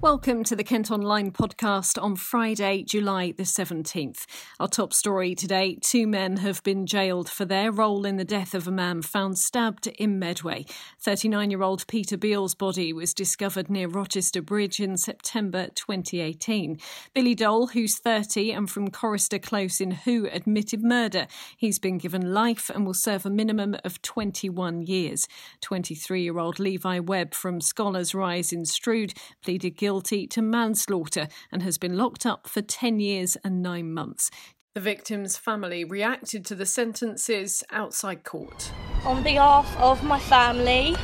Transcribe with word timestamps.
Welcome 0.00 0.44
to 0.44 0.54
the 0.54 0.62
Kent 0.62 0.92
Online 0.92 1.32
podcast 1.32 2.00
on 2.00 2.14
Friday, 2.14 2.84
July 2.84 3.32
the 3.32 3.42
17th. 3.42 4.26
Our 4.60 4.68
top 4.68 4.94
story 4.94 5.34
today 5.34 5.76
two 5.82 6.06
men 6.06 6.36
have 6.36 6.62
been 6.62 6.86
jailed 6.86 7.28
for 7.28 7.44
their 7.44 7.72
role 7.72 8.06
in 8.06 8.16
the 8.16 8.24
death 8.24 8.54
of 8.54 8.68
a 8.68 8.70
man 8.70 9.02
found 9.02 9.38
stabbed 9.38 9.88
in 9.88 10.20
Medway. 10.20 10.66
39 11.00 11.50
year 11.50 11.64
old 11.64 11.84
Peter 11.88 12.16
Beale's 12.16 12.54
body 12.54 12.92
was 12.92 13.12
discovered 13.12 13.68
near 13.68 13.88
Rochester 13.88 14.40
Bridge 14.40 14.78
in 14.78 14.96
September 14.96 15.66
2018. 15.74 16.78
Billy 17.12 17.34
Dole, 17.34 17.66
who's 17.66 17.98
30 17.98 18.52
and 18.52 18.70
from 18.70 18.92
Chorister 18.92 19.40
Close 19.40 19.80
in 19.80 19.90
Hoo, 19.90 20.28
admitted 20.30 20.84
murder. 20.84 21.26
He's 21.56 21.80
been 21.80 21.98
given 21.98 22.32
life 22.32 22.70
and 22.70 22.86
will 22.86 22.94
serve 22.94 23.26
a 23.26 23.30
minimum 23.30 23.74
of 23.84 24.00
21 24.02 24.82
years. 24.82 25.26
23 25.62 26.22
year 26.22 26.38
old 26.38 26.60
Levi 26.60 27.00
Webb 27.00 27.34
from 27.34 27.60
Scholars 27.60 28.14
Rise 28.14 28.52
in 28.52 28.64
Strood 28.64 29.12
pleaded 29.42 29.70
guilty 29.70 29.87
guilty 29.88 30.26
to 30.26 30.42
manslaughter 30.42 31.28
and 31.50 31.62
has 31.62 31.78
been 31.78 31.96
locked 31.96 32.26
up 32.26 32.46
for 32.46 32.60
10 32.60 33.00
years 33.00 33.38
and 33.42 33.62
nine 33.62 33.90
months. 33.90 34.30
The 34.74 34.82
victim's 34.82 35.38
family 35.38 35.82
reacted 35.82 36.44
to 36.44 36.54
the 36.54 36.66
sentences 36.66 37.64
outside 37.70 38.22
court. 38.22 38.70
On 39.06 39.22
behalf 39.22 39.66
of 39.78 40.04
my 40.04 40.18
family, 40.18 40.94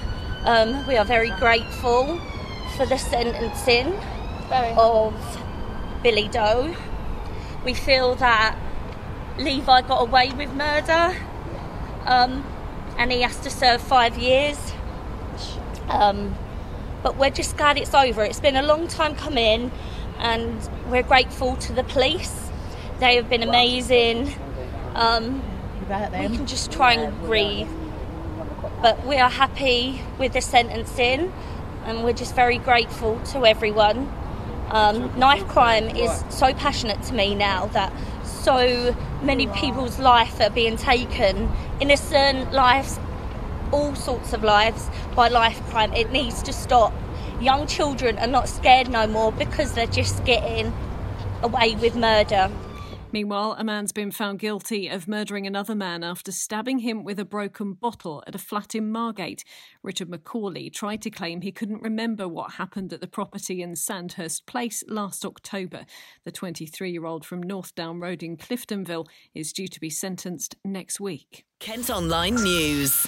um, 0.44 0.86
we 0.86 0.98
are 0.98 1.04
very 1.06 1.30
grateful 1.30 2.20
for 2.76 2.84
the 2.84 2.98
sentencing 2.98 3.98
of 4.76 5.14
Billy 6.02 6.28
Doe. 6.28 6.76
We 7.64 7.72
feel 7.72 8.16
that 8.16 8.54
Levi 9.38 9.80
got 9.80 10.02
away 10.02 10.30
with 10.36 10.52
murder 10.52 11.16
um, 12.04 12.44
and 12.98 13.10
he 13.10 13.22
has 13.22 13.38
to 13.38 13.48
serve 13.48 13.80
five 13.80 14.18
years. 14.18 14.58
Um, 15.88 16.34
but 17.04 17.18
we're 17.18 17.30
just 17.30 17.56
glad 17.58 17.76
it's 17.76 17.94
over. 17.94 18.24
It's 18.24 18.40
been 18.40 18.56
a 18.56 18.62
long 18.62 18.88
time 18.88 19.14
coming, 19.14 19.70
and 20.18 20.68
we're 20.88 21.02
grateful 21.02 21.54
to 21.56 21.72
the 21.72 21.84
police. 21.84 22.50
They 22.98 23.16
have 23.16 23.28
been 23.28 23.42
amazing. 23.42 24.34
Um, 24.94 25.42
we 26.30 26.36
can 26.36 26.46
just 26.46 26.72
try 26.72 26.94
and 26.94 27.16
breathe. 27.26 27.68
But 28.80 29.06
we 29.06 29.16
are 29.16 29.28
happy 29.28 30.00
with 30.18 30.32
the 30.32 30.40
sentencing, 30.40 31.30
and 31.84 32.04
we're 32.04 32.14
just 32.14 32.34
very 32.34 32.56
grateful 32.56 33.20
to 33.32 33.44
everyone. 33.44 34.10
Um, 34.70 35.16
knife 35.18 35.46
crime 35.46 35.90
is 35.90 36.24
so 36.30 36.54
passionate 36.54 37.02
to 37.04 37.14
me 37.14 37.34
now 37.34 37.66
that 37.66 37.92
so 38.24 38.96
many 39.22 39.46
people's 39.48 39.98
life 39.98 40.40
are 40.40 40.48
being 40.48 40.78
taken, 40.78 41.52
innocent 41.80 42.52
lives, 42.52 42.98
all 43.72 43.94
sorts 43.94 44.32
of 44.32 44.42
lives 44.42 44.88
by 45.14 45.28
life 45.28 45.60
crime. 45.70 45.92
It 45.92 46.10
needs 46.10 46.42
to 46.42 46.52
stop. 46.52 46.92
Young 47.40 47.66
children 47.66 48.18
are 48.18 48.26
not 48.26 48.48
scared 48.48 48.88
no 48.90 49.06
more 49.06 49.32
because 49.32 49.72
they're 49.74 49.86
just 49.86 50.24
getting 50.24 50.72
away 51.42 51.74
with 51.76 51.96
murder. 51.96 52.50
Meanwhile, 53.14 53.54
a 53.60 53.62
man's 53.62 53.92
been 53.92 54.10
found 54.10 54.40
guilty 54.40 54.88
of 54.88 55.06
murdering 55.06 55.46
another 55.46 55.76
man 55.76 56.02
after 56.02 56.32
stabbing 56.32 56.80
him 56.80 57.04
with 57.04 57.20
a 57.20 57.24
broken 57.24 57.74
bottle 57.74 58.24
at 58.26 58.34
a 58.34 58.38
flat 58.38 58.74
in 58.74 58.90
Margate. 58.90 59.44
Richard 59.84 60.08
McCauley 60.08 60.72
tried 60.72 61.00
to 61.02 61.10
claim 61.10 61.40
he 61.40 61.52
couldn't 61.52 61.80
remember 61.80 62.26
what 62.26 62.54
happened 62.54 62.92
at 62.92 63.00
the 63.00 63.06
property 63.06 63.62
in 63.62 63.76
Sandhurst 63.76 64.46
Place 64.46 64.82
last 64.88 65.24
October. 65.24 65.86
The 66.24 66.32
23 66.32 66.90
year 66.90 67.06
old 67.06 67.24
from 67.24 67.40
North 67.40 67.72
Down 67.76 68.00
Road 68.00 68.20
in 68.20 68.36
Cliftonville 68.36 69.06
is 69.32 69.52
due 69.52 69.68
to 69.68 69.78
be 69.78 69.90
sentenced 69.90 70.56
next 70.64 70.98
week. 70.98 71.44
Kent 71.60 71.90
Online 71.90 72.34
News. 72.34 73.06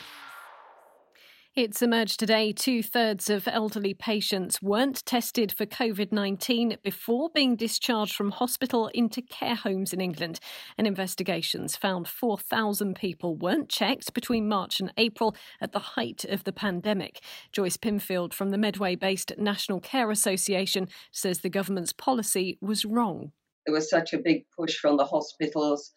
It's 1.56 1.80
emerged 1.80 2.20
today 2.20 2.52
two 2.52 2.82
thirds 2.82 3.30
of 3.30 3.48
elderly 3.48 3.94
patients 3.94 4.60
weren't 4.60 5.02
tested 5.06 5.50
for 5.50 5.64
COVID 5.64 6.12
19 6.12 6.76
before 6.82 7.30
being 7.34 7.56
discharged 7.56 8.14
from 8.14 8.32
hospital 8.32 8.88
into 8.88 9.22
care 9.22 9.54
homes 9.54 9.94
in 9.94 10.02
England. 10.02 10.38
And 10.76 10.86
investigations 10.86 11.74
found 11.74 12.08
4,000 12.08 12.94
people 12.94 13.36
weren't 13.36 13.70
checked 13.70 14.12
between 14.12 14.46
March 14.46 14.80
and 14.80 14.92
April 14.98 15.34
at 15.58 15.72
the 15.72 15.78
height 15.78 16.26
of 16.26 16.44
the 16.44 16.52
pandemic. 16.52 17.22
Joyce 17.52 17.78
Pinfield 17.78 18.34
from 18.34 18.50
the 18.50 18.58
Medway 18.58 18.94
based 18.94 19.32
National 19.38 19.80
Care 19.80 20.10
Association 20.10 20.88
says 21.10 21.38
the 21.38 21.48
government's 21.48 21.94
policy 21.94 22.58
was 22.60 22.84
wrong. 22.84 23.32
There 23.64 23.74
was 23.74 23.88
such 23.88 24.12
a 24.12 24.18
big 24.18 24.44
push 24.54 24.76
from 24.76 24.98
the 24.98 25.06
hospitals 25.06 25.90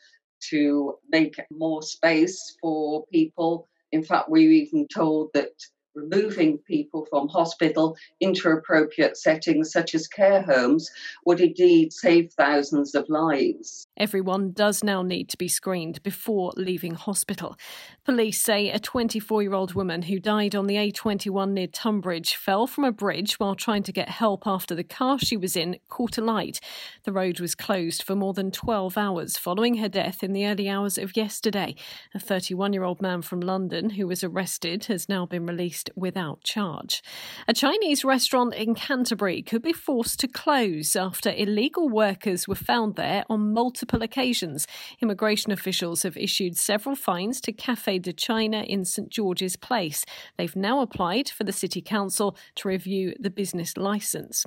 to 0.51 0.95
make 1.09 1.35
more 1.51 1.81
space 1.81 2.55
for 2.61 3.03
people 3.11 3.67
in 3.91 4.03
fact, 4.03 4.29
we 4.29 4.45
were 4.45 4.53
even 4.53 4.87
told 4.93 5.31
that 5.33 5.49
removing 5.99 6.57
people 6.59 7.05
from 7.09 7.27
hospital 7.27 7.97
into 8.19 8.49
appropriate 8.49 9.17
settings 9.17 9.71
such 9.71 9.95
as 9.95 10.07
care 10.07 10.41
homes 10.41 10.89
would 11.25 11.41
indeed 11.41 11.93
save 11.93 12.31
thousands 12.33 12.95
of 12.95 13.07
lives. 13.09 13.87
Everyone 13.97 14.51
does 14.51 14.83
now 14.83 15.01
need 15.01 15.29
to 15.29 15.37
be 15.37 15.47
screened 15.47 16.01
before 16.03 16.53
leaving 16.55 16.93
hospital. 16.93 17.55
Police 18.05 18.41
say 18.41 18.69
a 18.69 18.79
24 18.79 19.43
year 19.43 19.53
old 19.53 19.73
woman 19.73 20.03
who 20.03 20.19
died 20.19 20.55
on 20.55 20.67
the 20.67 20.75
A21 20.75 21.51
near 21.51 21.67
Tonbridge 21.67 22.35
fell 22.35 22.65
from 22.65 22.83
a 22.85 22.91
bridge 22.91 23.39
while 23.39 23.55
trying 23.55 23.83
to 23.83 23.91
get 23.91 24.09
help 24.09 24.47
after 24.47 24.73
the 24.73 24.83
car 24.83 25.19
she 25.19 25.37
was 25.37 25.55
in 25.55 25.77
caught 25.89 26.17
alight. 26.17 26.59
The 27.03 27.11
road 27.11 27.39
was 27.39 27.55
closed 27.55 28.03
for 28.03 28.15
more 28.15 28.33
than 28.33 28.51
12 28.51 28.97
hours 28.97 29.37
following 29.37 29.77
her 29.77 29.89
death 29.89 30.23
in 30.23 30.33
the 30.33 30.47
early 30.47 30.69
hours 30.69 30.97
of 30.97 31.17
yesterday. 31.17 31.75
A 32.13 32.19
31 32.19 32.73
year 32.73 32.83
old 32.83 33.01
man 33.01 33.21
from 33.21 33.41
London 33.41 33.91
who 33.91 34.07
was 34.07 34.23
arrested 34.23 34.85
has 34.85 35.09
now 35.09 35.25
been 35.25 35.45
released 35.45 35.88
without 35.95 36.43
charge. 36.43 37.01
A 37.47 37.53
Chinese 37.53 38.03
restaurant 38.03 38.53
in 38.53 38.75
Canterbury 38.75 39.41
could 39.41 39.61
be 39.61 39.73
forced 39.73 40.19
to 40.19 40.27
close 40.27 40.95
after 40.95 41.31
illegal 41.31 41.89
workers 41.89 42.47
were 42.47 42.55
found 42.55 42.95
there 42.95 43.23
on 43.29 43.53
multiple 43.53 44.01
occasions. 44.01 44.67
Immigration 45.01 45.51
officials 45.51 46.03
have 46.03 46.17
issued 46.17 46.57
several 46.57 46.95
fines 46.95 47.41
to 47.41 47.51
Cafe 47.51 47.99
de 47.99 48.13
China 48.13 48.61
in 48.63 48.85
St 48.85 49.09
George's 49.09 49.55
Place. 49.55 50.05
They've 50.37 50.55
now 50.55 50.81
applied 50.81 51.29
for 51.29 51.43
the 51.43 51.51
City 51.51 51.81
Council 51.81 52.37
to 52.55 52.67
review 52.67 53.13
the 53.19 53.29
business 53.29 53.77
licence. 53.77 54.45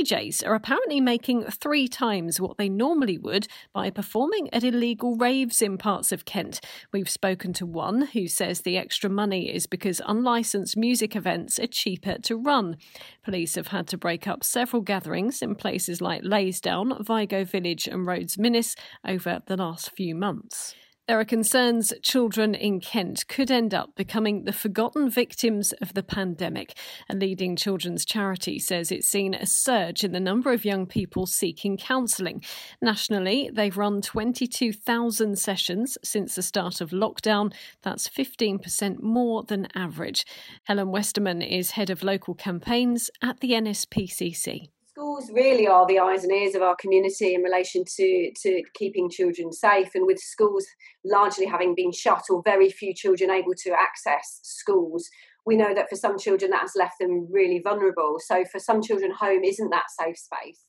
DJs 0.00 0.46
are 0.46 0.54
apparently 0.54 1.00
making 1.00 1.44
three 1.44 1.88
times 1.88 2.40
what 2.40 2.58
they 2.58 2.68
normally 2.68 3.18
would 3.18 3.46
by 3.72 3.90
performing 3.90 4.52
at 4.52 4.64
illegal 4.64 5.16
raves 5.16 5.62
in 5.62 5.78
parts 5.78 6.12
of 6.12 6.24
Kent. 6.24 6.60
We've 6.92 7.08
spoken 7.08 7.52
to 7.54 7.66
one 7.66 8.06
who 8.12 8.28
says 8.28 8.60
the 8.60 8.76
extra 8.76 9.10
money 9.10 9.54
is 9.54 9.66
because 9.66 10.00
unlicensed 10.06 10.55
music 10.76 11.14
events 11.14 11.58
are 11.58 11.66
cheaper 11.66 12.18
to 12.22 12.36
run. 12.36 12.76
Police 13.24 13.56
have 13.56 13.68
had 13.68 13.86
to 13.88 13.98
break 13.98 14.26
up 14.26 14.42
several 14.42 14.82
gatherings 14.82 15.42
in 15.42 15.54
places 15.54 16.00
like 16.00 16.22
Leysdown, 16.22 17.04
Vigo 17.04 17.44
Village, 17.44 17.86
and 17.86 18.06
Rhodes 18.06 18.36
Minnis 18.36 18.76
over 19.06 19.42
the 19.46 19.56
last 19.56 19.90
few 19.90 20.14
months. 20.14 20.74
There 21.08 21.20
are 21.20 21.24
concerns 21.24 21.92
children 22.02 22.56
in 22.56 22.80
Kent 22.80 23.28
could 23.28 23.48
end 23.48 23.72
up 23.72 23.94
becoming 23.94 24.42
the 24.42 24.52
forgotten 24.52 25.08
victims 25.08 25.72
of 25.80 25.94
the 25.94 26.02
pandemic. 26.02 26.76
A 27.08 27.14
leading 27.14 27.54
children's 27.54 28.04
charity 28.04 28.58
says 28.58 28.90
it's 28.90 29.08
seen 29.08 29.32
a 29.32 29.46
surge 29.46 30.02
in 30.02 30.10
the 30.10 30.18
number 30.18 30.52
of 30.52 30.64
young 30.64 30.84
people 30.84 31.26
seeking 31.26 31.76
counselling. 31.76 32.42
Nationally, 32.82 33.48
they've 33.52 33.76
run 33.76 34.02
22,000 34.02 35.38
sessions 35.38 35.96
since 36.02 36.34
the 36.34 36.42
start 36.42 36.80
of 36.80 36.90
lockdown. 36.90 37.54
That's 37.82 38.08
15% 38.08 39.00
more 39.00 39.44
than 39.44 39.68
average. 39.76 40.26
Helen 40.64 40.90
Westerman 40.90 41.40
is 41.40 41.72
head 41.72 41.88
of 41.88 42.02
local 42.02 42.34
campaigns 42.34 43.10
at 43.22 43.38
the 43.38 43.52
NSPCC 43.52 44.70
schools 44.96 45.30
really 45.34 45.68
are 45.68 45.86
the 45.86 45.98
eyes 45.98 46.24
and 46.24 46.32
ears 46.32 46.54
of 46.54 46.62
our 46.62 46.74
community 46.76 47.34
in 47.34 47.42
relation 47.42 47.84
to, 47.84 48.32
to 48.34 48.62
keeping 48.72 49.10
children 49.10 49.52
safe. 49.52 49.90
And 49.94 50.06
with 50.06 50.18
schools 50.18 50.64
largely 51.04 51.44
having 51.44 51.74
been 51.74 51.92
shut 51.92 52.24
or 52.30 52.42
very 52.44 52.70
few 52.70 52.94
children 52.94 53.30
able 53.30 53.52
to 53.58 53.72
access 53.72 54.40
schools, 54.42 55.06
we 55.44 55.54
know 55.54 55.74
that 55.74 55.90
for 55.90 55.96
some 55.96 56.18
children 56.18 56.50
that 56.52 56.62
has 56.62 56.72
left 56.74 56.94
them 56.98 57.28
really 57.30 57.60
vulnerable. 57.62 58.16
So 58.24 58.44
for 58.50 58.58
some 58.58 58.80
children, 58.80 59.12
home 59.12 59.44
isn't 59.44 59.68
that 59.70 59.84
safe 60.00 60.16
space. 60.16 60.64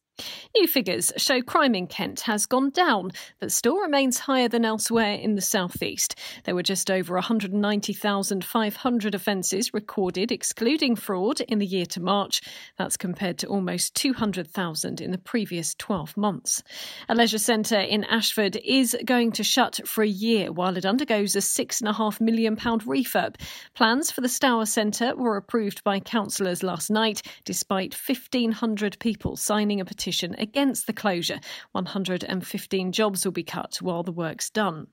New 0.56 0.68
figures 0.68 1.14
show 1.18 1.42
crime 1.42 1.76
in 1.76 1.86
Kent 1.86 2.22
has 2.22 2.48
gone 2.48 2.72
down, 2.72 3.12
but 3.40 3.52
still 3.52 3.78
remains 3.78 4.18
higher 4.18 4.48
than 4.48 4.66
elsewhere 4.66 5.14
in 5.14 5.36
the 5.36 5.42
southeast. 5.42 6.16
There 6.46 6.56
were 6.56 6.64
just 6.64 6.90
over 6.90 7.14
190,500 7.14 9.16
offences 9.16 9.74
recorded, 9.74 10.32
excluding 10.32 10.96
fraud, 10.96 11.42
in 11.42 11.60
the 11.60 11.66
year 11.66 11.86
to 11.86 12.02
March. 12.02 12.42
That's 12.76 12.98
compared 12.98 13.38
to 13.40 13.48
almost 13.48 13.94
200,000 13.94 15.00
in 15.00 15.12
the 15.12 15.20
previous 15.20 15.76
12 15.76 16.18
months. 16.18 16.64
A 17.08 17.14
leisure 17.14 17.38
centre 17.38 17.80
in 17.80 18.04
Ashford 18.06 18.58
is 18.66 18.98
going 19.06 19.34
to 19.34 19.44
shut 19.44 19.80
for 19.86 20.04
a 20.04 20.08
year 20.08 20.52
while 20.52 20.76
it 20.76 20.86
undergoes 20.86 21.36
a 21.36 21.40
£6.5 21.40 22.20
million 22.20 22.56
refurb. 22.56 23.36
Plans 23.76 24.10
for 24.10 24.22
the 24.22 24.30
Stour 24.30 24.66
Centre 24.66 25.16
were 25.16 25.38
approved 25.38 25.84
by 25.84 26.00
councillors 26.00 26.64
last 26.64 26.90
night, 26.90 27.22
despite 27.46 27.94
1,500 27.94 28.98
people 29.00 29.36
signing 29.36 29.80
a 29.80 29.86
petition 29.86 30.07
petition 30.08 30.36
against 30.38 30.88
the 30.88 30.94
closure. 30.94 31.38
115 31.74 32.94
jobs 32.94 33.26
will 33.26 33.34
be 33.34 33.44
cut 33.44 33.78
while 33.82 34.04
the 34.04 34.12
work's 34.14 34.50
done. 34.50 34.88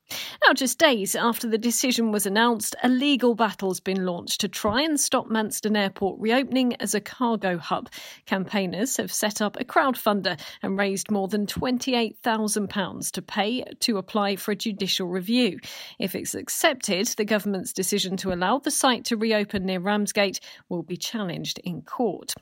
Now, 0.45 0.53
just 0.53 0.77
days 0.77 1.15
after 1.15 1.49
the 1.49 1.57
decision 1.57 2.11
was 2.11 2.27
announced, 2.27 2.75
a 2.83 2.89
legal 2.89 3.37
battle's 3.37 3.79
been 3.79 4.05
launched 4.05 4.41
to 4.41 4.49
try 4.49 4.83
and 4.83 4.99
stop 4.99 5.29
Manston 5.29 5.79
Airport 5.79 6.19
reopening 6.19 6.75
as 6.81 6.97
a 6.97 7.01
cargo 7.01 7.59
hub. 7.59 7.91
Campaigners 8.27 8.97
have 8.97 9.13
set 9.13 9.41
up 9.41 9.57
a 9.61 9.65
crowdfunder 9.65 10.37
and 10.65 10.77
raised 10.77 11.13
more 11.13 11.29
than 11.29 11.47
£28,000 11.47 13.13
to 13.13 13.23
pay 13.23 13.63
to 13.79 13.99
apply 13.99 14.35
for 14.35 14.51
a 14.51 14.57
judicial 14.57 15.07
review. 15.07 15.61
If 16.01 16.17
it's 16.17 16.35
accepted, 16.35 17.07
the 17.07 17.25
government's 17.25 17.73
decision 17.73 18.17
to 18.17 18.33
allow 18.33 18.59
the 18.59 18.73
site 18.73 19.05
to 19.05 19.17
reopen 19.17 19.65
near 19.65 19.79
Ramsgate 19.79 20.41
will 20.69 20.83
be 20.83 20.97
challenged 20.97 21.61
in 21.61 21.83
court. 21.83 22.35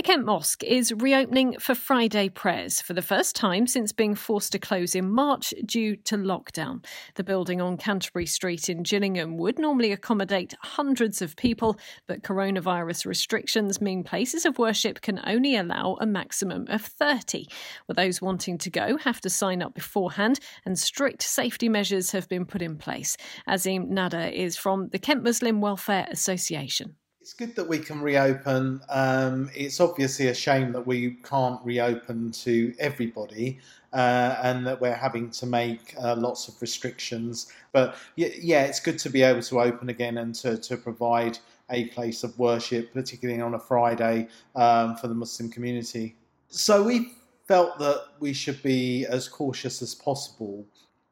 A 0.00 0.02
Kent 0.02 0.24
mosque 0.24 0.64
is 0.64 0.94
reopening 0.94 1.58
for 1.58 1.74
Friday 1.74 2.30
prayers 2.30 2.80
for 2.80 2.94
the 2.94 3.02
first 3.02 3.36
time 3.36 3.66
since 3.66 3.92
being 3.92 4.14
forced 4.14 4.52
to 4.52 4.58
close 4.58 4.94
in 4.94 5.10
March 5.10 5.52
due 5.66 5.94
to 5.96 6.16
lockdown. 6.16 6.82
The 7.16 7.24
building 7.24 7.60
on 7.60 7.76
Canterbury 7.76 8.24
Street 8.24 8.70
in 8.70 8.82
Gillingham 8.82 9.36
would 9.36 9.58
normally 9.58 9.92
accommodate 9.92 10.54
hundreds 10.62 11.20
of 11.20 11.36
people, 11.36 11.78
but 12.06 12.22
coronavirus 12.22 13.04
restrictions 13.04 13.82
mean 13.82 14.02
places 14.02 14.46
of 14.46 14.58
worship 14.58 15.02
can 15.02 15.20
only 15.26 15.54
allow 15.56 15.98
a 16.00 16.06
maximum 16.06 16.66
of 16.68 16.80
30. 16.82 17.46
Well, 17.86 17.94
those 17.94 18.22
wanting 18.22 18.56
to 18.58 18.70
go 18.70 18.96
have 18.96 19.20
to 19.20 19.28
sign 19.28 19.60
up 19.60 19.74
beforehand, 19.74 20.40
and 20.64 20.78
strict 20.78 21.22
safety 21.22 21.68
measures 21.68 22.12
have 22.12 22.26
been 22.28 22.46
put 22.46 22.62
in 22.62 22.78
place. 22.78 23.18
Azim 23.46 23.92
Nada 23.92 24.32
is 24.32 24.56
from 24.56 24.88
the 24.88 24.98
Kent 24.98 25.22
Muslim 25.22 25.60
Welfare 25.60 26.06
Association. 26.10 26.96
It's 27.20 27.34
good 27.34 27.54
that 27.56 27.68
we 27.68 27.78
can 27.78 28.00
reopen. 28.00 28.80
Um, 28.88 29.50
it's 29.54 29.78
obviously 29.78 30.28
a 30.28 30.34
shame 30.34 30.72
that 30.72 30.86
we 30.86 31.18
can't 31.22 31.62
reopen 31.62 32.32
to 32.32 32.74
everybody 32.78 33.58
uh, 33.92 34.36
and 34.42 34.66
that 34.66 34.80
we're 34.80 34.94
having 34.94 35.28
to 35.32 35.44
make 35.44 35.94
uh, 36.02 36.16
lots 36.16 36.48
of 36.48 36.60
restrictions. 36.62 37.52
But 37.72 37.96
yeah, 38.16 38.62
it's 38.62 38.80
good 38.80 38.98
to 39.00 39.10
be 39.10 39.22
able 39.22 39.42
to 39.42 39.60
open 39.60 39.90
again 39.90 40.16
and 40.16 40.34
to, 40.36 40.56
to 40.56 40.78
provide 40.78 41.38
a 41.68 41.88
place 41.88 42.24
of 42.24 42.38
worship, 42.38 42.90
particularly 42.94 43.42
on 43.42 43.52
a 43.52 43.58
Friday 43.58 44.28
um, 44.56 44.96
for 44.96 45.06
the 45.08 45.14
Muslim 45.14 45.50
community. 45.50 46.16
So 46.48 46.82
we 46.82 47.12
felt 47.46 47.78
that 47.80 48.06
we 48.18 48.32
should 48.32 48.62
be 48.62 49.04
as 49.04 49.28
cautious 49.28 49.82
as 49.82 49.94
possible 49.94 50.64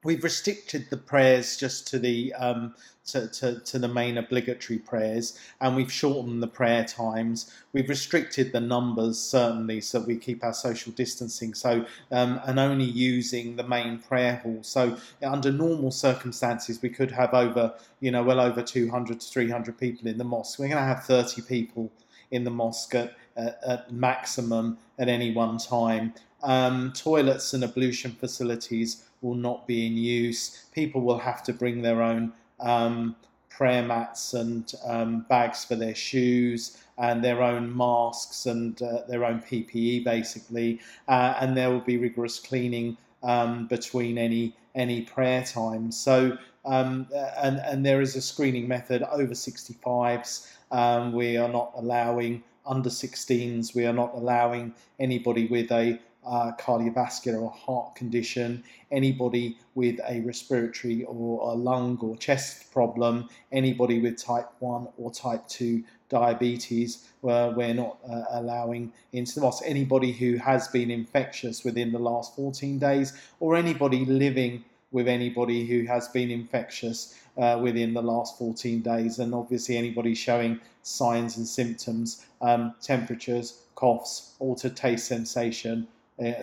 we've 0.04 0.22
restricted 0.22 0.88
the 0.90 0.96
prayers 0.96 1.56
just 1.56 1.88
to 1.88 1.98
the 1.98 2.32
um, 2.34 2.74
to, 3.06 3.26
to, 3.28 3.58
to, 3.60 3.78
the 3.78 3.88
main 3.88 4.18
obligatory 4.18 4.78
prayers 4.78 5.38
and 5.62 5.74
we've 5.74 5.90
shortened 5.90 6.42
the 6.42 6.46
prayer 6.46 6.84
times. 6.84 7.54
We've 7.72 7.88
restricted 7.88 8.52
the 8.52 8.60
numbers 8.60 9.18
certainly 9.18 9.80
so 9.80 10.00
we 10.00 10.18
keep 10.18 10.44
our 10.44 10.52
social 10.52 10.92
distancing. 10.92 11.54
So 11.54 11.86
um, 12.12 12.40
and 12.46 12.60
only 12.60 12.84
using 12.84 13.56
the 13.56 13.62
main 13.66 13.98
prayer 13.98 14.36
hall. 14.36 14.58
So 14.62 14.98
under 15.22 15.50
normal 15.50 15.90
circumstances 15.90 16.82
we 16.82 16.90
could 16.90 17.10
have 17.10 17.32
over 17.34 17.74
you 18.00 18.10
know 18.10 18.22
well 18.22 18.40
over 18.40 18.62
200 18.62 19.20
to 19.20 19.26
300 19.26 19.78
people 19.78 20.06
in 20.06 20.18
the 20.18 20.24
mosque. 20.24 20.58
We're 20.58 20.68
going 20.68 20.76
to 20.76 20.82
have 20.84 21.04
30 21.04 21.42
people 21.42 21.90
in 22.30 22.44
the 22.44 22.50
mosque 22.50 22.94
at, 22.94 23.16
at, 23.36 23.58
at 23.66 23.92
maximum 23.92 24.76
at 24.98 25.08
any 25.08 25.32
one 25.32 25.56
time 25.56 26.12
um, 26.42 26.92
toilets 26.94 27.52
and 27.54 27.64
ablution 27.64 28.12
facilities 28.12 29.04
will 29.22 29.34
not 29.34 29.66
be 29.66 29.86
in 29.86 29.96
use. 29.96 30.64
People 30.72 31.00
will 31.00 31.18
have 31.18 31.42
to 31.44 31.52
bring 31.52 31.82
their 31.82 32.02
own 32.02 32.32
um, 32.60 33.16
prayer 33.50 33.82
mats 33.82 34.34
and 34.34 34.72
um, 34.86 35.26
bags 35.28 35.64
for 35.64 35.74
their 35.74 35.94
shoes 35.94 36.78
and 36.96 37.22
their 37.22 37.42
own 37.42 37.76
masks 37.76 38.46
and 38.46 38.80
uh, 38.82 39.02
their 39.08 39.24
own 39.24 39.40
PPE, 39.40 40.04
basically. 40.04 40.80
Uh, 41.08 41.34
and 41.40 41.56
there 41.56 41.70
will 41.70 41.80
be 41.80 41.96
rigorous 41.96 42.38
cleaning 42.38 42.96
um, 43.22 43.66
between 43.66 44.18
any 44.18 44.54
any 44.74 45.02
prayer 45.02 45.42
times. 45.42 45.96
So, 45.96 46.38
um, 46.64 47.08
and 47.42 47.60
and 47.64 47.84
there 47.84 48.00
is 48.00 48.14
a 48.14 48.20
screening 48.20 48.68
method 48.68 49.02
over 49.10 49.34
65s. 49.34 50.52
Um, 50.70 51.12
we 51.12 51.36
are 51.36 51.48
not 51.48 51.72
allowing 51.74 52.42
under 52.66 52.90
16s. 52.90 53.74
We 53.74 53.86
are 53.86 53.92
not 53.92 54.12
allowing 54.14 54.74
anybody 55.00 55.46
with 55.46 55.72
a 55.72 55.98
uh, 56.28 56.52
cardiovascular 56.60 57.40
or 57.40 57.50
heart 57.50 57.94
condition, 57.94 58.62
anybody 58.92 59.56
with 59.74 59.98
a 60.06 60.20
respiratory 60.20 61.04
or 61.04 61.50
a 61.50 61.54
lung 61.54 61.98
or 62.02 62.16
chest 62.16 62.70
problem, 62.70 63.28
anybody 63.50 63.98
with 64.00 64.22
type 64.22 64.48
1 64.60 64.88
or 64.98 65.10
type 65.10 65.46
2 65.48 65.82
diabetes, 66.08 67.08
we're 67.22 67.74
not 67.74 67.98
uh, 68.08 68.24
allowing 68.30 68.92
into 69.12 69.36
the 69.36 69.40
mosque. 69.40 69.62
Anybody 69.66 70.12
who 70.12 70.36
has 70.36 70.68
been 70.68 70.90
infectious 70.90 71.64
within 71.64 71.92
the 71.92 71.98
last 71.98 72.36
14 72.36 72.78
days, 72.78 73.12
or 73.40 73.56
anybody 73.56 74.04
living 74.04 74.64
with 74.90 75.08
anybody 75.08 75.66
who 75.66 75.84
has 75.84 76.08
been 76.08 76.30
infectious 76.30 77.18
uh, 77.36 77.58
within 77.62 77.94
the 77.94 78.02
last 78.02 78.38
14 78.38 78.80
days, 78.80 79.18
and 79.18 79.34
obviously 79.34 79.76
anybody 79.76 80.14
showing 80.14 80.60
signs 80.82 81.36
and 81.36 81.46
symptoms, 81.46 82.26
um, 82.40 82.74
temperatures, 82.80 83.62
coughs, 83.74 84.34
altered 84.38 84.76
taste 84.76 85.06
sensation, 85.06 85.86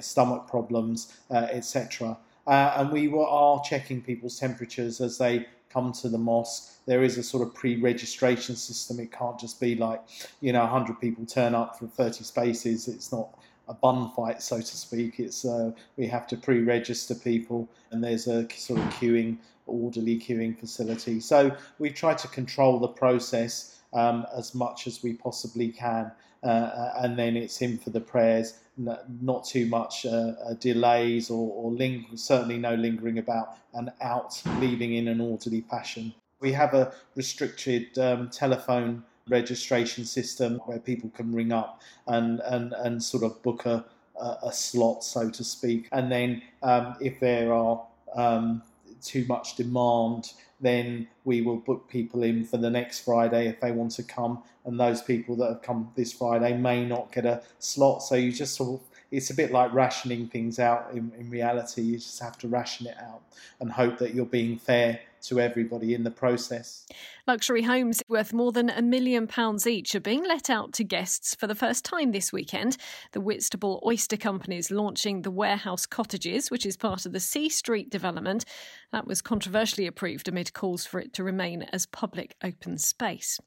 stomach 0.01 0.47
problems, 0.47 1.17
uh, 1.31 1.47
etc. 1.51 2.17
Uh, 2.47 2.73
and 2.77 2.91
we 2.91 3.07
were, 3.07 3.25
are 3.25 3.61
checking 3.63 4.01
people's 4.01 4.39
temperatures 4.39 5.01
as 5.01 5.17
they 5.17 5.45
come 5.69 5.91
to 5.91 6.09
the 6.09 6.17
mosque. 6.17 6.71
There 6.85 7.03
is 7.03 7.17
a 7.17 7.23
sort 7.23 7.45
of 7.45 7.53
pre-registration 7.53 8.55
system. 8.55 8.99
It 8.99 9.11
can't 9.11 9.39
just 9.39 9.59
be 9.59 9.75
like, 9.75 10.01
you 10.39 10.53
know, 10.53 10.61
100 10.61 10.99
people 11.01 11.25
turn 11.25 11.55
up 11.55 11.77
for 11.77 11.87
30 11.87 12.23
spaces. 12.23 12.87
It's 12.87 13.11
not 13.11 13.37
a 13.67 13.73
bun 13.73 14.11
fight, 14.15 14.41
so 14.41 14.57
to 14.57 14.77
speak. 14.77 15.19
It's 15.19 15.43
uh, 15.43 15.71
we 15.97 16.07
have 16.07 16.27
to 16.27 16.37
pre-register 16.37 17.15
people, 17.15 17.67
and 17.91 18.03
there's 18.03 18.27
a 18.27 18.47
sort 18.51 18.79
of 18.79 18.85
queuing, 18.93 19.37
orderly 19.65 20.19
queuing 20.19 20.57
facility. 20.57 21.19
So 21.19 21.55
we 21.79 21.89
try 21.89 22.13
to 22.13 22.27
control 22.27 22.79
the 22.79 22.87
process 22.87 23.79
um, 23.93 24.25
as 24.35 24.53
much 24.53 24.87
as 24.87 25.01
we 25.03 25.13
possibly 25.13 25.69
can, 25.69 26.11
uh, 26.45 26.91
and 26.99 27.17
then 27.17 27.35
it's 27.35 27.61
in 27.61 27.77
for 27.77 27.89
the 27.89 27.99
prayers 27.99 28.53
not 28.77 29.45
too 29.45 29.65
much 29.67 30.05
uh, 30.05 30.33
uh, 30.43 30.53
delays 30.59 31.29
or, 31.29 31.51
or 31.51 31.71
ling- 31.71 32.05
certainly 32.15 32.57
no 32.57 32.75
lingering 32.75 33.17
about 33.17 33.57
and 33.73 33.91
out 34.01 34.41
leaving 34.59 34.93
in 34.93 35.07
an 35.07 35.21
orderly 35.21 35.61
fashion. 35.61 36.13
We 36.39 36.51
have 36.51 36.73
a 36.73 36.93
restricted 37.15 37.97
um, 37.97 38.29
telephone 38.29 39.03
registration 39.27 40.05
system 40.05 40.61
where 40.65 40.79
people 40.79 41.09
can 41.15 41.33
ring 41.33 41.51
up 41.51 41.81
and, 42.07 42.41
and, 42.41 42.73
and 42.73 43.01
sort 43.01 43.23
of 43.23 43.41
book 43.41 43.65
a, 43.65 43.85
a, 44.19 44.51
slot, 44.51 45.03
so 45.03 45.29
to 45.29 45.43
speak. 45.43 45.87
And 45.91 46.11
then 46.11 46.41
um, 46.61 46.95
if 46.99 47.19
there 47.19 47.53
are 47.53 47.81
um, 48.15 48.61
too 49.05 49.25
much 49.27 49.55
demand, 49.55 50.33
then 50.61 51.07
we 51.25 51.41
will 51.41 51.57
book 51.57 51.87
people 51.89 52.23
in 52.23 52.43
for 52.43 52.57
the 52.57 52.69
next 52.69 52.99
Friday 52.99 53.47
if 53.47 53.59
they 53.59 53.71
want 53.71 53.91
to 53.91 54.03
come. 54.03 54.41
And 54.65 54.79
those 54.79 55.01
people 55.01 55.35
that 55.37 55.49
have 55.49 55.61
come 55.61 55.91
this 55.95 56.13
Friday 56.13 56.57
may 56.57 56.85
not 56.85 57.11
get 57.11 57.25
a 57.25 57.41
slot. 57.59 58.01
So 58.03 58.15
you 58.15 58.31
just 58.31 58.55
sort 58.55 58.81
of, 58.81 58.87
it's 59.11 59.29
a 59.29 59.35
bit 59.35 59.51
like 59.51 59.73
rationing 59.73 60.27
things 60.27 60.59
out 60.59 60.89
in, 60.93 61.11
in 61.19 61.29
reality. 61.29 61.81
You 61.81 61.97
just 61.97 62.19
have 62.19 62.37
to 62.39 62.47
ration 62.47 62.87
it 62.87 62.97
out 62.99 63.21
and 63.59 63.71
hope 63.71 63.97
that 63.99 64.13
you're 64.13 64.25
being 64.25 64.57
fair 64.57 64.99
to 65.27 65.39
everybody 65.39 65.93
in 65.93 66.03
the 66.03 66.11
process. 66.11 66.85
Luxury 67.27 67.63
homes 67.63 68.03
worth 68.07 68.33
more 68.33 68.51
than 68.51 68.69
a 68.69 68.83
million 68.83 69.25
pounds 69.25 69.65
each 69.65 69.95
are 69.95 69.99
being 69.99 70.23
let 70.23 70.47
out 70.47 70.73
to 70.73 70.83
guests 70.83 71.33
for 71.33 71.47
the 71.47 71.55
first 71.55 71.83
time 71.83 72.11
this 72.11 72.31
weekend. 72.31 72.77
The 73.13 73.21
Whitstable 73.21 73.81
Oyster 73.83 74.15
Company 74.15 74.57
is 74.57 74.69
launching 74.69 75.23
the 75.23 75.31
Warehouse 75.31 75.87
Cottages, 75.87 76.51
which 76.51 76.67
is 76.67 76.77
part 76.77 77.07
of 77.07 77.13
the 77.13 77.19
Sea 77.19 77.49
Street 77.49 77.89
development. 77.89 78.45
That 78.91 79.07
was 79.07 79.23
controversially 79.23 79.87
approved 79.87 80.27
amid 80.27 80.53
calls 80.53 80.85
for 80.85 80.99
it 80.99 81.13
to 81.13 81.23
remain 81.23 81.63
as 81.73 81.87
public 81.87 82.35
open 82.43 82.77
space. 82.77 83.39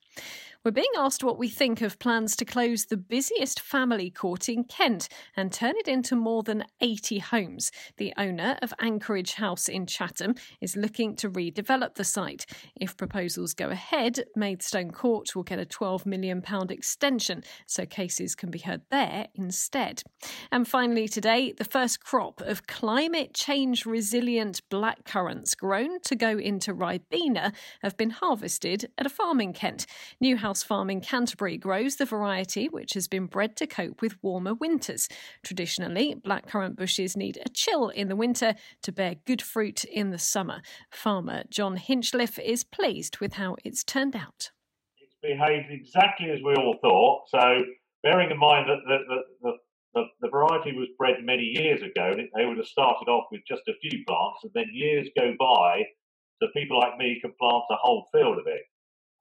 We're 0.64 0.72
being 0.72 0.86
asked 0.98 1.22
what 1.22 1.38
we 1.38 1.48
think 1.48 1.80
of 1.80 2.00
plans 2.00 2.34
to 2.36 2.44
close 2.44 2.86
the 2.86 2.96
busiest 2.96 3.60
family 3.60 4.10
court 4.10 4.48
in 4.48 4.64
Kent 4.64 5.08
and 5.36 5.52
turn 5.52 5.74
it 5.76 5.86
into 5.86 6.16
more 6.16 6.42
than 6.42 6.64
80 6.80 7.20
homes. 7.20 7.70
The 7.96 8.12
owner 8.18 8.58
of 8.60 8.74
Anchorage 8.80 9.34
House 9.34 9.68
in 9.68 9.86
Chatham 9.86 10.34
is 10.60 10.76
looking 10.76 11.14
to 11.16 11.30
redevelop 11.30 11.67
the 11.68 12.04
site. 12.04 12.46
If 12.80 12.96
proposals 12.96 13.52
go 13.52 13.68
ahead, 13.68 14.24
Maidstone 14.34 14.90
Court 14.90 15.36
will 15.36 15.42
get 15.42 15.58
a 15.58 15.66
£12 15.66 16.06
million 16.06 16.42
extension 16.70 17.44
so 17.66 17.84
cases 17.84 18.34
can 18.34 18.50
be 18.50 18.60
heard 18.60 18.80
there 18.90 19.26
instead. 19.34 20.02
And 20.50 20.66
finally, 20.66 21.08
today, 21.08 21.52
the 21.52 21.64
first 21.64 22.02
crop 22.02 22.40
of 22.40 22.66
climate 22.66 23.34
change 23.34 23.84
resilient 23.84 24.62
black 24.70 25.04
currants 25.04 25.54
grown 25.54 26.00
to 26.06 26.16
go 26.16 26.38
into 26.38 26.74
Ribena 26.74 27.52
have 27.82 27.98
been 27.98 28.10
harvested 28.10 28.90
at 28.96 29.04
a 29.04 29.10
farm 29.10 29.38
in 29.38 29.52
Kent. 29.52 29.86
Newhouse 30.20 30.62
Farm 30.62 30.88
in 30.88 31.02
Canterbury 31.02 31.58
grows 31.58 31.96
the 31.96 32.06
variety 32.06 32.68
which 32.68 32.94
has 32.94 33.08
been 33.08 33.26
bred 33.26 33.56
to 33.56 33.66
cope 33.66 34.00
with 34.00 34.16
warmer 34.22 34.54
winters. 34.54 35.06
Traditionally, 35.42 36.14
blackcurrant 36.14 36.76
bushes 36.76 37.14
need 37.14 37.38
a 37.44 37.50
chill 37.50 37.90
in 37.90 38.08
the 38.08 38.16
winter 38.16 38.54
to 38.82 38.90
bear 38.90 39.16
good 39.26 39.42
fruit 39.42 39.84
in 39.84 40.10
the 40.10 40.18
summer. 40.18 40.62
Farmer 40.90 41.44
John 41.58 41.76
Hinchliffe 41.76 42.38
is 42.38 42.62
pleased 42.62 43.18
with 43.18 43.32
how 43.32 43.56
it's 43.64 43.82
turned 43.82 44.14
out. 44.14 44.52
It's 45.02 45.16
behaved 45.20 45.72
exactly 45.72 46.30
as 46.30 46.38
we 46.38 46.54
all 46.54 46.78
thought. 46.80 47.24
So, 47.34 47.64
bearing 48.04 48.30
in 48.30 48.38
mind 48.38 48.70
that 48.70 48.78
the, 48.86 48.98
the, 49.42 49.52
the 49.92 50.04
the, 50.22 50.28
variety 50.30 50.70
was 50.70 50.86
bred 50.96 51.16
many 51.24 51.42
years 51.42 51.82
ago, 51.82 52.14
they 52.14 52.46
would 52.46 52.58
have 52.58 52.66
started 52.66 53.10
off 53.10 53.26
with 53.32 53.40
just 53.48 53.62
a 53.66 53.74
few 53.82 54.04
plants, 54.06 54.44
and 54.44 54.52
then 54.54 54.70
years 54.72 55.08
go 55.18 55.34
by, 55.36 55.82
so 56.38 56.46
people 56.54 56.78
like 56.78 56.96
me 56.96 57.18
can 57.20 57.34
plant 57.40 57.64
a 57.72 57.82
whole 57.82 58.06
field 58.12 58.38
of 58.38 58.46
it. 58.46 58.62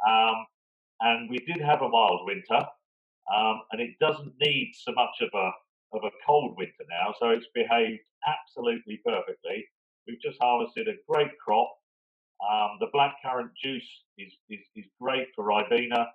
Um, 0.07 0.45
and 1.01 1.31
we 1.31 1.39
did 1.39 1.59
have 1.65 1.81
a 1.81 1.89
mild 1.89 2.21
winter, 2.25 2.67
um, 3.35 3.61
and 3.71 3.81
it 3.81 3.97
doesn't 3.99 4.33
need 4.39 4.73
so 4.77 4.91
much 4.91 5.21
of 5.21 5.29
a 5.33 5.49
of 5.97 6.03
a 6.03 6.13
cold 6.23 6.53
winter 6.55 6.85
now, 6.87 7.15
so 7.19 7.31
it's 7.31 7.49
behaved 7.55 8.05
absolutely 8.29 9.01
perfectly. 9.03 9.65
We've 10.05 10.21
just 10.21 10.37
harvested 10.39 10.87
a 10.87 11.01
great 11.09 11.31
crop. 11.43 11.73
Um, 12.41 12.77
the 12.79 12.87
blackcurrant 12.93 13.49
juice 13.61 13.87
is, 14.17 14.31
is, 14.49 14.59
is 14.75 14.85
great 15.01 15.27
for 15.35 15.45
Ribena, 15.45 16.05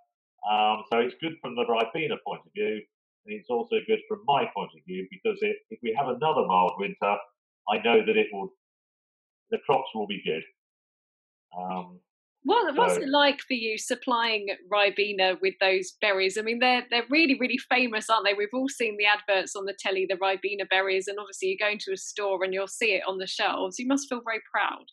um, 0.48 0.84
so 0.90 0.98
it's 0.98 1.14
good 1.20 1.34
from 1.40 1.54
the 1.54 1.64
Ribena 1.64 2.16
point 2.26 2.42
of 2.46 2.52
view, 2.54 2.80
and 3.26 3.34
it's 3.34 3.50
also 3.50 3.76
good 3.86 4.00
from 4.08 4.20
my 4.26 4.44
point 4.54 4.70
of 4.76 4.84
view 4.86 5.06
because 5.10 5.38
it, 5.42 5.56
if 5.70 5.78
we 5.82 5.94
have 5.96 6.08
another 6.08 6.46
mild 6.46 6.72
winter, 6.78 7.16
I 7.68 7.78
know 7.84 8.04
that 8.04 8.16
it 8.16 8.28
will, 8.32 8.52
the 9.50 9.58
crops 9.66 9.90
will 9.94 10.06
be 10.06 10.22
good. 10.24 10.42
Um, 11.56 12.00
what, 12.44 12.74
what's 12.74 12.96
it 12.96 13.08
like 13.08 13.40
for 13.40 13.54
you 13.54 13.78
supplying 13.78 14.48
Ribena 14.72 15.40
with 15.40 15.54
those 15.60 15.92
berries? 16.00 16.36
I 16.36 16.42
mean, 16.42 16.58
they're 16.58 16.84
they're 16.90 17.06
really 17.08 17.38
really 17.38 17.58
famous, 17.70 18.10
aren't 18.10 18.26
they? 18.26 18.34
We've 18.34 18.48
all 18.52 18.68
seen 18.68 18.96
the 18.96 19.06
adverts 19.06 19.54
on 19.54 19.64
the 19.64 19.76
telly, 19.78 20.06
the 20.08 20.16
Ribena 20.16 20.68
berries, 20.68 21.06
and 21.06 21.18
obviously 21.20 21.48
you 21.48 21.58
go 21.58 21.68
into 21.68 21.92
a 21.92 21.96
store 21.96 22.42
and 22.42 22.52
you'll 22.52 22.66
see 22.66 22.94
it 22.94 23.02
on 23.06 23.18
the 23.18 23.28
shelves. 23.28 23.78
You 23.78 23.86
must 23.86 24.08
feel 24.08 24.22
very 24.24 24.40
proud. 24.52 24.86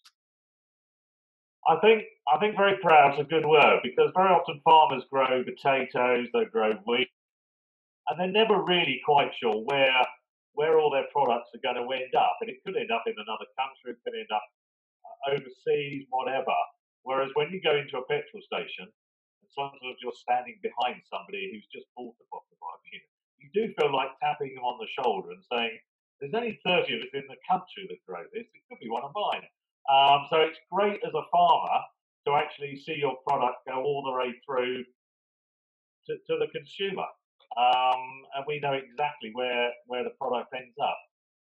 I 1.68 1.78
think 1.82 2.04
I 2.32 2.40
think 2.40 2.58
very 2.58 2.78
proud 2.82 3.14
is 3.14 3.20
a 3.20 3.30
good 3.30 3.46
word 3.46 3.82
because 3.84 4.12
very 4.16 4.30
often 4.34 4.62
farmers 4.64 5.04
grow 5.12 5.44
potatoes, 5.44 6.28
they 6.34 6.46
grow 6.46 6.74
wheat, 6.88 7.10
and 8.10 8.20
they're 8.20 8.32
never 8.32 8.64
really 8.64 9.02
quite 9.06 9.32
sure 9.40 9.56
where 9.66 10.06
where 10.54 10.80
all 10.80 10.92
their 10.92 11.08
products 11.14 11.50
are 11.56 11.64
going 11.64 11.80
to 11.80 11.88
end 11.94 12.14
up. 12.16 12.38
And 12.42 12.50
it 12.50 12.60
could 12.66 12.76
end 12.78 12.92
up 12.92 13.04
in 13.08 13.16
another 13.16 13.48
country, 13.56 13.96
it 13.96 14.02
could 14.04 14.18
end 14.18 14.32
up 14.34 14.44
uh, 15.06 15.36
overseas, 15.36 16.06
whatever. 16.10 16.56
Whereas 17.04 17.32
when 17.36 17.52
you 17.52 17.62
go 17.64 17.78
into 17.78 17.98
a 17.98 18.06
petrol 18.08 18.44
station, 18.44 18.88
sometimes 19.50 19.98
you're 20.04 20.18
standing 20.18 20.60
behind 20.62 21.02
somebody 21.10 21.52
who's 21.54 21.68
just 21.74 21.88
bought 21.98 22.16
a 22.20 22.28
bottle 22.32 22.52
of 22.54 22.60
Ribena, 22.62 23.08
you 23.40 23.50
do 23.56 23.74
feel 23.80 23.94
like 23.96 24.12
tapping 24.22 24.54
them 24.56 24.66
on 24.66 24.80
the 24.80 24.90
shoulder 24.92 25.32
and 25.32 25.44
saying, 25.52 25.76
"There's 26.20 26.36
only 26.36 26.60
30 26.66 26.96
of 26.98 27.02
us 27.08 27.14
in 27.16 27.28
the 27.28 27.40
country 27.50 27.88
that 27.90 28.04
grow 28.06 28.24
this. 28.34 28.48
It 28.52 28.64
could 28.70 28.80
be 28.80 28.90
one 28.90 29.04
of 29.04 29.14
mine." 29.16 29.48
Um, 29.90 30.28
so 30.30 30.38
it's 30.38 30.60
great 30.72 31.00
as 31.06 31.14
a 31.14 31.24
farmer 31.32 31.82
to 32.28 32.34
actually 32.36 32.82
see 32.86 32.98
your 33.00 33.16
product 33.28 33.58
go 33.68 33.82
all 33.82 34.04
the 34.06 34.12
way 34.12 34.36
through 34.46 34.84
to, 36.06 36.14
to 36.14 36.38
the 36.40 36.48
consumer, 36.54 37.08
um, 37.58 38.22
and 38.36 38.46
we 38.48 38.60
know 38.60 38.74
exactly 38.74 39.32
where 39.34 39.72
where 39.88 40.04
the 40.04 40.12
product 40.20 40.54
ends 40.56 40.76
up 40.82 40.98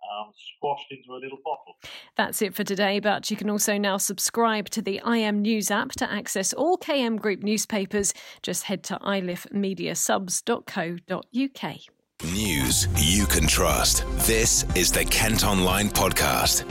um, 0.03 0.33
squashed 0.57 0.91
into 0.91 1.13
a 1.13 1.21
little 1.21 1.39
bottle. 1.45 1.77
That's 2.17 2.43
it 2.43 2.55
for 2.55 2.65
today, 2.65 2.99
but 3.01 3.31
you 3.31 3.37
can 3.37 3.51
also 3.51 3.77
now 3.79 3.99
subscribe 3.99 4.69
to 4.71 4.83
the 4.83 5.01
IM 5.07 5.43
News 5.43 5.71
app 5.71 5.93
to 5.93 6.11
access 6.11 6.53
all 6.53 6.77
KM 6.79 7.21
Group 7.21 7.43
newspapers. 7.43 8.13
Just 8.43 8.65
head 8.65 8.83
to 8.85 8.97
ilifmediasubs.co.uk. 8.97 11.77
News 12.25 12.87
you 12.97 13.27
can 13.27 13.49
trust. 13.49 14.05
This 14.27 14.65
is 14.77 14.93
the 14.93 15.05
Kent 15.05 15.45
Online 15.45 15.89
Podcast. 15.89 16.65